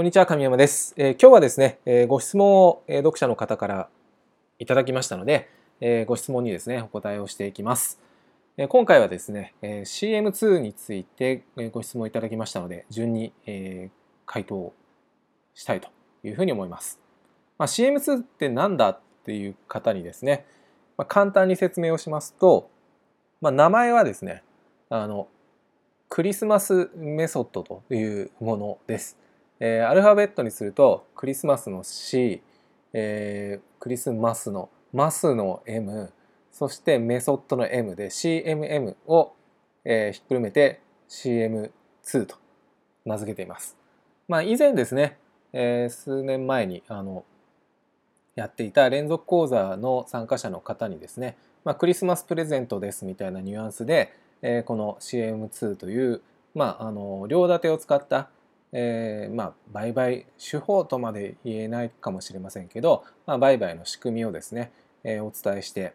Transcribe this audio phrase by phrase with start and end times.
[0.00, 0.94] こんにちは、神山です。
[0.96, 3.88] えー今日はですね、えーご質問を、えー読者の方から
[4.58, 5.50] いただきましたので、
[5.82, 8.00] えご質問にですね、お答えをしていきます。
[8.56, 13.90] え今回はですね、え CM2 についてえご質問いただきましたので、順に、え
[14.24, 14.72] 回答
[15.52, 15.90] したいと
[16.24, 16.98] いうふうに思います。
[17.58, 20.46] まあ、CM2 って何だっていう方にですね、
[20.96, 22.70] まあ、簡単に説明をしますと、
[23.42, 24.44] まあ、名前はですね、
[24.88, 25.28] あの、
[26.08, 29.19] クリスマスメソッドというものです。
[29.60, 32.42] えーアルファベットにするとクリスマスの C、
[32.94, 36.12] えークリスマスのマスの M
[36.50, 39.32] そしてメソッドの M で CMM を、
[39.84, 41.70] えーひっくるめて CM2
[42.26, 42.36] と
[43.04, 43.76] 名付けています。
[44.28, 45.18] まあ、以前ですね、
[45.52, 47.24] えー数年前にあの
[48.36, 56.22] やっていた連続講座の参加者の方にですね、まあ、クリスマスプレゼントですみたいなニュアンスで、えーこの CM2 という、
[56.54, 58.30] まあ、あの両立てを使った
[58.72, 64.72] えーまあ、売買手法とまで言えないかもしれませんけど、まあ、売買の仕組みをですね、
[65.04, 65.94] えーお伝えして、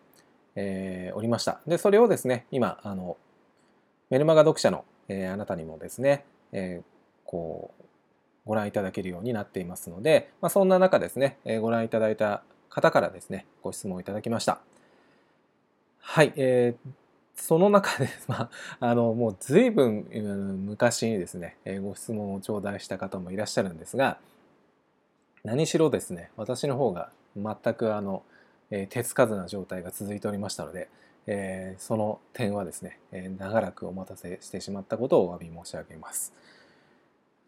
[0.55, 1.61] えーおりました。
[1.67, 3.17] で、それをですね、今、あの、
[4.09, 6.81] メルマガ読者の、えあなたにもですね、え
[7.25, 7.83] こう、
[8.45, 14.59] ご覧いただけるようになっていますので、まあ、そんな中ですね、えご覧いただいた方からですね、ご質問いただきました。
[15.99, 17.04] はい、えー
[17.35, 20.07] その中で、 まあ、あのもう随分
[20.65, 24.17] 昔にですね、ご質問を頂戴した方もいらっしゃるんですが
[25.43, 28.23] 何しろですね私の方が全くあの、
[28.71, 30.89] え手つかずな状態が続いておりましたので、
[31.27, 36.33] えーその点はですね、え長らくお待たせしてしまったことをお詫び申し上げます。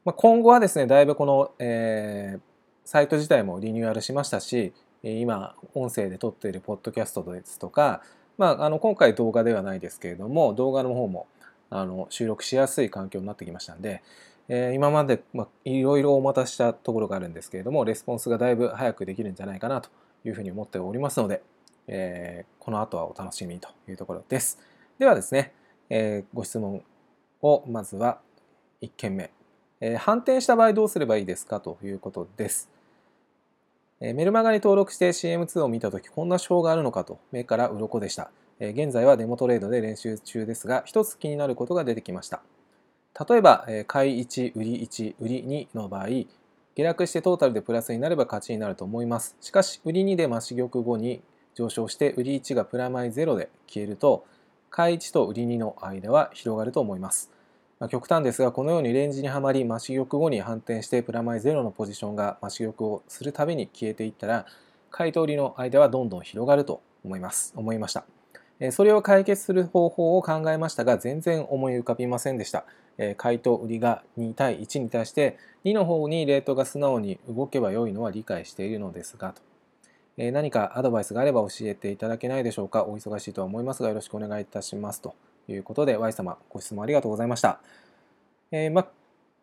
[0.04, 4.72] まあ、今後はですねだいぶこの、えーサイト自体もリニューアルしましたし
[5.04, 8.02] 今音声で撮っているポッドキャストですとか
[8.38, 11.28] まあ、あの今回動画ではないですけれども動画の方も
[11.70, 14.02] あの収録しやすい環境になってきましたんで、
[14.48, 19.90] えー今まで、ま、いろいろお待たせしたところがあるんですけれどもレスポンスがだいぶ早くできるんじゃないかなと
[20.24, 21.42] いうふうに思っておりますので、
[21.88, 24.60] えーこの後はお楽しみというところです。
[25.00, 25.54] ではですね、
[25.90, 26.84] えーご質問
[27.42, 28.20] をまずは
[28.82, 29.32] 1件目、
[29.82, 32.77] えー反転した場合どうすればいいですかということです。
[34.00, 38.30] えメルマガに登録して CM2 を見たときこんな手法があるのかと目から鱗でした。
[38.60, 42.42] え現在はデモトレードで練習中ですが一つ気になることが出てきました。
[43.28, 46.08] 例えば、え買い1、売り1、売り2の場合
[46.76, 49.36] 下落してトータルでプラスになれば勝ちになると思います。
[49.42, 51.24] しかし売り2で増し玉後に
[51.56, 54.26] 上昇して売り1がプラマイ0で消えると
[54.70, 57.32] 買い1と売り2の間は広がると思います。
[57.80, 64.46] まあ極端ですがこのようにレンジにはまり増し玉後に反転してプラマイゼロのポジションが増し玉をするたびに消えていったら
[64.90, 67.54] 買いと売りの間はどんどん広がると思います。
[67.56, 68.06] 思いました
[68.72, 72.66] それを解決する方法を考えましたが全然思い浮かびませんでした。
[72.98, 79.42] えー買いと売りが2対1に対して2の方にレートが素直に動けば良いのは理解しているのですがと。
[80.18, 82.86] 何かアドバイスがあれば教えていただけないでしょうか。
[82.86, 85.14] お忙しいとは思いますがよろしくお願いいたしますと。
[85.48, 87.60] いうことで Y 様ご質問ありがとうございました
[88.52, 88.88] えーま、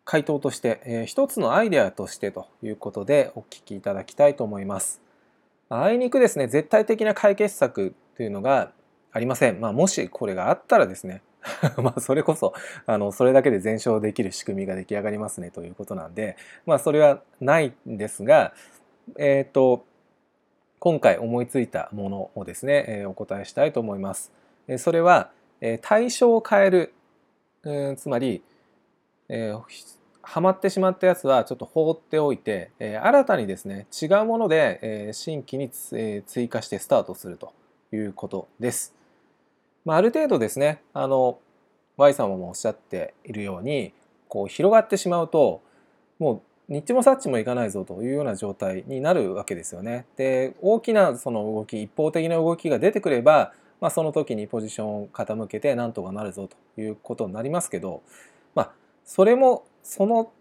[0.03, 5.01] 回答として、えー一つのアイデアとしてということでお聞きいただきたいと思います。
[5.69, 8.71] あいにくですね、絶対的な解決策というのが
[9.11, 9.59] ありません。
[9.59, 11.21] まあ、もしこれがあったらですね、
[11.77, 12.53] まあ、それこそ、
[12.85, 18.53] あの、それだけで全勝できる仕組みが出来上がりますねということなんで、まあ、それはないんですが、
[19.17, 19.85] えっ、と、
[20.79, 24.31] 今回思いついたものをですね、えーお答えしたいと思います。
[24.67, 26.93] えーそれは、えー対象を変える、
[27.63, 28.43] うんつまり、
[29.29, 29.61] えー
[30.27, 37.53] はまってしまったやつはちょっと放っておいて、えー新たにですね違うもので、えー新規に、えー追加してスタートすると
[37.93, 38.93] いうことです。
[39.85, 41.37] まあ、ある程度ですねあの
[41.97, 43.93] Y 様もおっしゃっているように
[44.27, 45.61] こう広がってしまうと
[46.17, 50.07] もうニッチもサッチもいかないぞというような状態になるわけですよね。
[50.17, 53.53] で大きなその動き一方的な動きが出てくれば、
[53.85, 58.01] まあ、その時にポジションを傾けてなんとかなるぞということになりますけど
[58.55, 58.71] まあ
[59.03, 60.31] それもその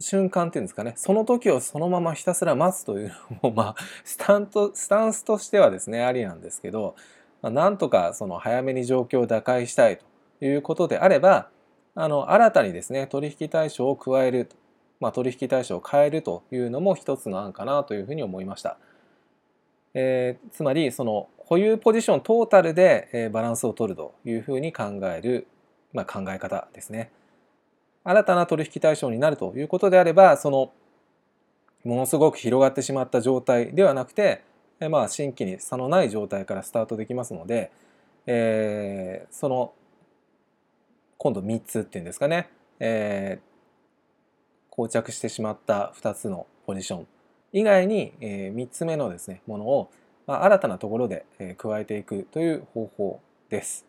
[0.00, 3.08] 瞬間っていうんですかねその時をそのままひたすら待つという
[3.42, 6.96] のもまあスタンスタンスとしてはですねありなんですけど、
[7.42, 9.98] まあ、なんとかその早めに状況を打開したい
[10.38, 11.50] ということであれば
[11.94, 14.48] あの新たにですね取引対象を加える、
[14.98, 18.78] まあ、取引対象を変えるというのも一つの案かなというふうに思いました。
[19.92, 25.46] えーつまりその保有ポジショントータルで、バランスを取るというふうに考える、
[25.92, 27.10] まあ、考え方ですね。
[28.04, 30.72] 新たな取引対象になるということであればその
[31.84, 34.42] ものすごく広がってしまった状態ではなくて、
[34.90, 37.70] まあ、新規に差のない状態からスタートできますので、
[38.24, 39.74] えーその
[41.18, 42.48] 今度3つっていうんですかね、
[42.80, 47.06] えー膠着してしまった2つのポジション
[47.52, 49.90] 以外に、え、3つ目のですねものを、
[50.32, 51.26] ま、新たなところで、
[51.58, 53.20] 加えていくという方法
[53.50, 53.84] です。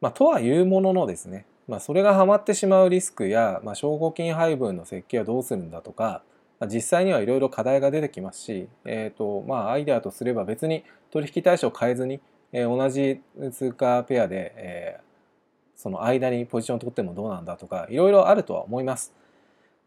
[0.00, 6.22] まあ、とはいうもののですね、まあ、それがはまってしまうリスクや、まあ、証拠金配分の設計はどうするんだとか、
[6.60, 12.20] まあ、実際にはいろいろ課題が出てきますし、えーとまあ、アイデアとすれば別に取引対象を変えずに、
[12.52, 13.20] えー、同じ
[13.52, 15.02] 通貨ペアで、えー、
[15.74, 19.12] その間にポジションを取ってもどうなんだとかいろいろあるとは思います。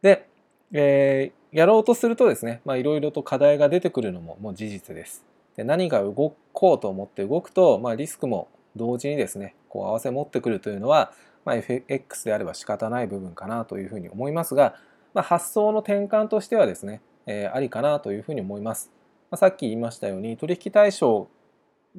[0.02, 0.28] で、
[0.74, 5.31] えー、やろうとするとですねいろいろと課題が出てくるのももう事実です。
[5.56, 11.12] で何が動こうと思って動くと、まあ、リスクも同時にですねこう合わせ持ってくるというのは、
[11.46, 14.76] まあ、FX であれば仕方ない部分かなというふうに思いますが、
[15.14, 18.92] まあ、発想の転換としてはですね、えー、ありかなというふうに思います。
[19.30, 21.28] まあ、さっき言いましたように取引対象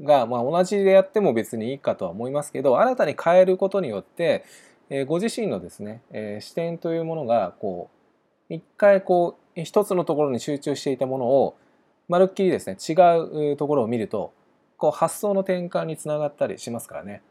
[0.00, 4.44] が、まあ、同じでやっても別にいいかとは思いますけど新たに変えることによって、
[4.90, 7.90] えー、ご自身のですね、えー、視点というものがこ
[8.50, 11.56] う一回こう一つのところに集中していたものを
[12.12, 12.92] まるっきりですね違
[13.52, 14.34] うところを見ると
[14.76, 17.22] こう発想の転換につながったりしますからね、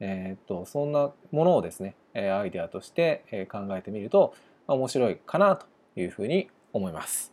[0.00, 4.34] えー、っとそんなものをですねアイデアとして考えてみると
[4.66, 7.32] 面白いかなというふうに思います。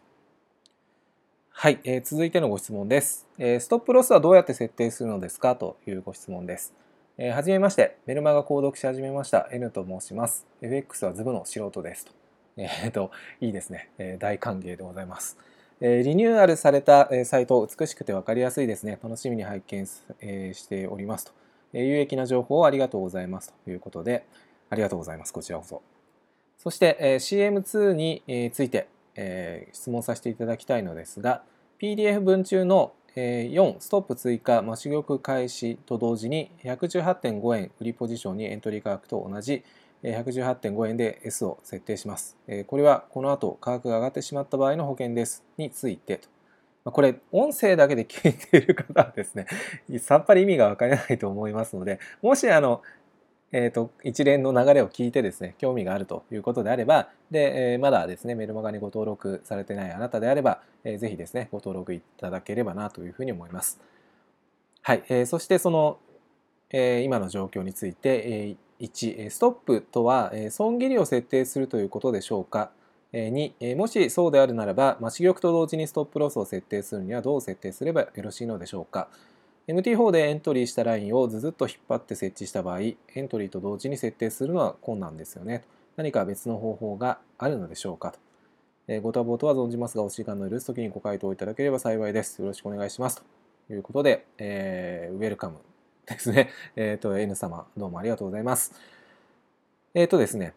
[1.59, 6.75] はい、えー、続いてのご質問です、え、ストップロスはどうやって設定するのですかというご質問です。
[7.17, 10.45] えー、はじめまして、メルマガ購読し始めました N と申します。
[10.61, 12.11] FX はズブの素人ですと。
[12.57, 13.09] えー、と、
[13.41, 14.21] いいですね、えー。
[14.21, 15.35] 大歓迎でございます。
[15.79, 18.97] え、リニューアルされた、サイト、美しくて分かりやすいですね。
[19.01, 19.87] 楽しみに拝見、
[20.21, 21.33] え、しておりますと、
[21.73, 21.85] え。
[21.85, 24.25] 有益な情報をありがとうございますということで、
[24.71, 25.33] ありがとうございます。
[25.33, 25.83] こちらこそ。
[26.57, 31.43] そして、え、CM2 に、ついて、え、質問させていただきたいのですが、
[31.79, 39.63] PDF 文中の4ストップ追加増し玉開始と同時に118.5円売りポジションにエントリー価格と同じ
[40.03, 42.37] 118.5円で S を設定します。
[42.67, 46.91] これはこの後価格が上がってしまった場合の保険ですについてと。
[46.91, 49.47] これ音声だけで聞いている方はですね
[49.99, 52.81] さっぱり意味が分からないと思いますのでもしあの
[53.53, 63.79] えーと、一連の流れを聞いてですね興味があるということであればで、え、まだですねメルマガにご登録されてないあなたであれば、えー、ぜひですねご登録いただければなというふうに思います。
[64.81, 65.97] はい、え、そしてその、
[66.71, 72.71] え、今の状況について、えー、1ストップとは、損切りを設定するということでしょうか
[73.13, 79.07] 2もしそうであるならば増し玉と同時にストップロスを設定するにはどう設定すればよろしいのでしょうか
[79.67, 85.63] MT4 でエントリーしたラインをずずっと引っ張って設置した場合、エントリーと同時に設定するのは困難ですよね。
[85.97, 88.13] 何か別の方法があるのでしょうか
[88.87, 89.01] と。
[89.01, 92.41] ご多忙とは存じますが、お時間の許すときにご回答いただければ幸いです。
[92.41, 93.21] よろしくお願いします。
[93.67, 95.57] ということで、えー、ウェルカム
[96.07, 96.49] ですね。
[96.75, 98.73] えっ、ー、と、N 様、どうもありがとうございます。
[99.93, 100.53] えっ、ー、とですね、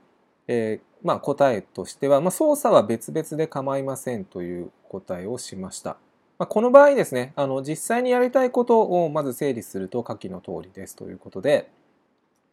[0.49, 5.97] えー、まあ答えとしては、まあ、操作は別々で構いませんという答えをしました。
[6.39, 11.69] まあ、この場合ですねあの実際にやりたいことをまず整理すると下記の通りですということで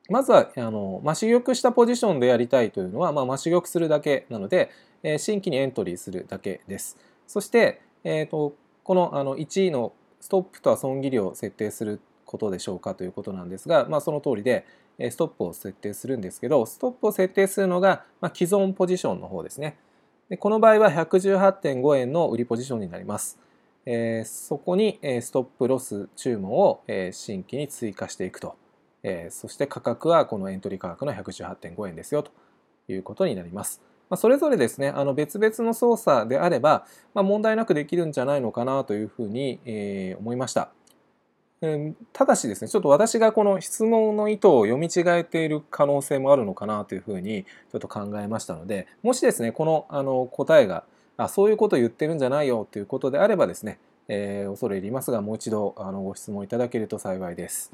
[0.10, 4.72] まずはあの、まあ、珠玉したポジションでやりたいというのは、まあ、まあ、珠玉するだけなので、
[5.04, 6.98] えー、新規にエントリーするだけです。
[7.28, 8.54] そして、えーと、
[8.84, 14.66] このあの1位のストップとは損切りを設定することでしょうかということなんですが、まあ、その通りで
[15.00, 19.78] ストップを設定するんですけどストップを設定するのが、ま、既存ポジションの方ですね。
[20.30, 23.40] でこの場合は118.5円の売りポジションになります。
[23.90, 26.82] えー、そこに、ストップロス注文を、
[27.14, 28.56] 新規に追加していくと、
[29.02, 32.32] えそして価格はこのエントリー価格の118.5円ですよと
[32.90, 33.82] いうことになります。
[34.10, 40.72] ま、それぞれですねあの別々の操作であれば、まあ、問題なくできるんじゃないのかなというふうに、え、思いました。
[42.14, 50.84] ただしですねちょっと私がこの質問の意図を読み違えている可能性もあるのかなというふうにちょっと考えましたのでもしですねこのあの答えが
[51.18, 57.74] あそういうことを言ってるんじゃないよということであればですね、えー、恐れ入りますがもう一度あのご質問いただけると幸いです。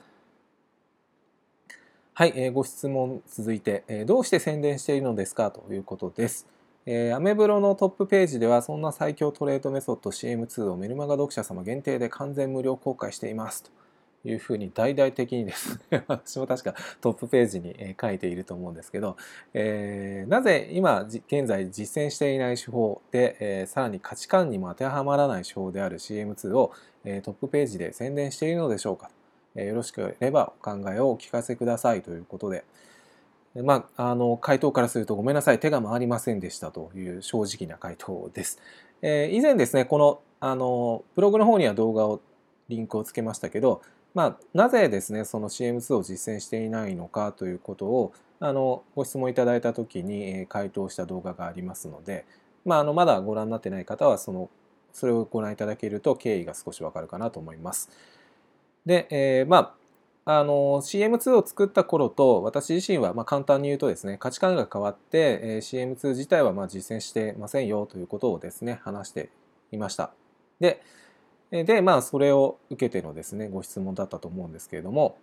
[2.13, 6.47] はい、えー、ご質問続いて、えー、どうして宣伝しているのですかということです。
[6.85, 13.71] えー、アメブロのトップページではそんな最強トレードメソッド CM2 をメルマガ読者様限定で完全無料公開していますと。
[14.25, 19.17] いうふうに大々的にですね 私も確かトップページに書いていると思うんですけど、
[19.53, 26.71] えー、なぜ今現在実践していない手法で、えー、さらに価値観にも当てはまらない手法である CM2 を、
[27.03, 29.09] えー、トップページで宣伝しているのでしょうか、
[29.55, 32.63] えー、よろしければお考えをお聞かせくださいということで、
[33.61, 38.59] まあ、あの回答からするとごめんなさい手が回りませんでしたという正直な回答です。
[39.01, 42.21] えー、以前ですねこのあのブログの方には動画を
[42.69, 43.81] リンクをつけましたけど
[44.13, 52.25] まあ、なぜですねその CM2 を実践していないのかということをあのご質問いただいた時に回答した動画がありますので、
[52.65, 54.49] まあ、あのまだご覧になってない方はその
[54.91, 57.89] それをご覧いただけると経緯が少しわかるかなと思います。
[58.85, 59.73] で、えー、まあ
[60.25, 69.29] あの CM2 を作った頃と私自身はま簡単に言うとですね価値観が変わって、え CM2 自体はま実践してませんよということをですね話して
[69.71, 70.11] いました。
[70.59, 70.81] で
[71.51, 75.17] でまあそれを受けてのですねご質問だったと思うんですけれども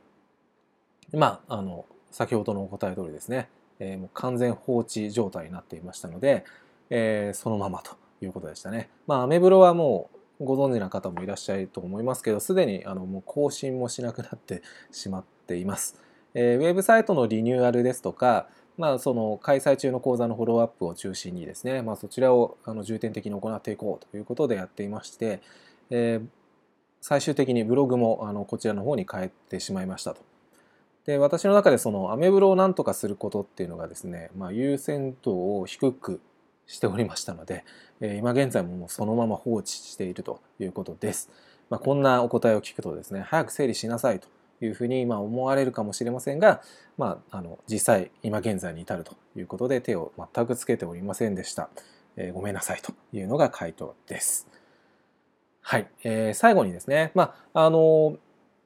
[1.13, 6.45] まああの先ほどのお答え通りですね、え、もう完全放置状態になっていましたので、
[6.91, 8.91] え、そのままということでしたね。
[9.07, 16.01] まあアメブロはもうご存知な方もいらっしゃると思いますけどすでにあのもう更新もしなくなってしまっています。
[16.35, 18.47] えー、ウェブサイトのリニューアルですとか
[18.81, 25.43] まあ、その開催中の講座のフォローアップを中心にですね、まあ、そちらをあの重点的に行っていこうということでやっていまして、
[25.91, 26.27] えー、
[27.03, 30.23] 最終的にブログもあのこちらの方に変えてしまいましたと。
[31.05, 36.21] で私の中でそのアメブロをなんとかすることっていうのがですね、まあ、優先度を低く
[36.71, 37.65] しておりましたので、
[38.01, 41.29] えー、今現在ももうそのまま放置しているということです。
[41.69, 44.29] まあ、こんなお答えを聞くとですね早く整理しなさいと
[44.61, 46.63] いうふうに今思われるかもしれませんが、
[46.97, 51.69] まあ、あの実際今現在に至るということで手を全くつけておりませんでした。
[52.17, 54.47] えー、ごめんなさいというのが回答です。
[55.61, 58.17] はい、えー、最後にですね、まああの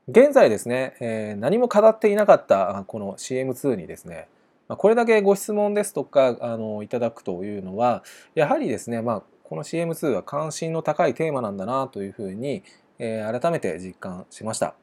[0.09, 4.29] 現在ですね、えー、何も語っていなかったこの CM2 にですね、
[4.77, 8.03] これだけご質問ですとかあのいただくというのは
[8.35, 12.63] やはりですね、まあ、この CM2 は関心の高いテーマなんだなというふうに、
[12.99, 14.75] えー、改めて実感しました。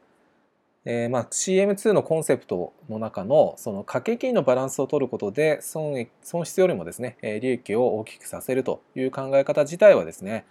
[0.83, 10.43] えーまあ、CM2 のコンセプトの中のその掛け金のバランスを取ることで損益損失よりもですね利益を大きくさせるという考え方自体はですね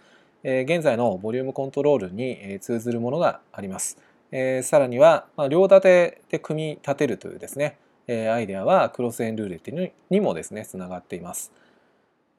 [0.43, 3.97] え現在のボリュームコントロールに、通ずるものがあります。
[4.31, 7.77] えさらには、ま両立てで組み立てるというですね、
[8.11, 9.71] えアイデアはクロスエンルーレット
[10.09, 11.51] にもですね、つながっています。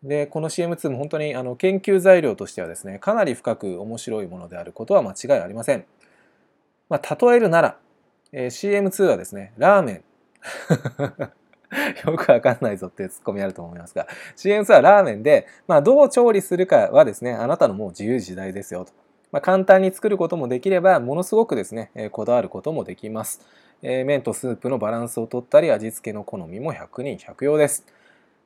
[0.03, 5.85] で、この CM2 も本当にあの研究材料としてはですね、かなり深く面白いものであることは間違いありません。
[6.89, 7.79] まあ、例えるなら、
[8.33, 10.05] え CM2 はですね、ラーメン。
[12.05, 18.93] よくわかんないぞってツッコミあると思いますが、CM2 はラーメンで、まあ、どう調理するかはですね、あなたのもう自由自在ですよと。
[19.33, 23.41] まあ、簡単に作ることもできれば、ものすごくですね、えこだわることもできます。
[23.83, 27.85] え麺とスープのバランスをとったり、味付けの好みも100人100用です。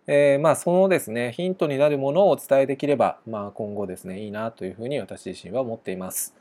[0.06, 6.34] えー、まあそのですねヒントになるものをお伝えできれば、まあ、今後ですねいいなというふうに私自身は思っています。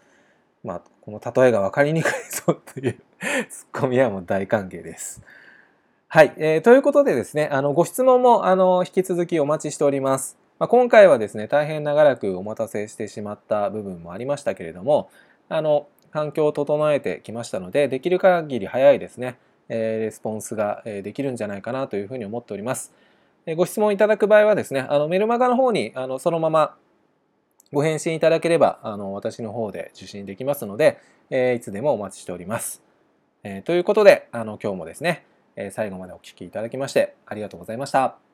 [0.64, 3.00] まあこの例えが分かりにくいぞという
[3.50, 5.22] ツッコミはもう大歓迎です。
[6.08, 10.45] はい、えー、ということでですね、あのご質問もあの引き続きお待ちしております。
[10.58, 15.10] まあ、今回はですね、大変長らくお待たせしてしまった部分もありましたけれども、
[15.50, 22.94] あの環境を整えてきましたので、できる限り早いですね、えー、レスポンスができるんじゃないかなというふうに思っております。
[23.58, 26.76] ご質問いただく場合はですね、あのメルマガの方にあのそのまま
[27.74, 32.82] ご返信いただければあの私の方で受信できますので、えー、いつでもお待ちしております。
[33.44, 35.26] えー、ということであの今日もですね
[35.72, 38.25] 最後までお聴きいただきましてありがとうございました。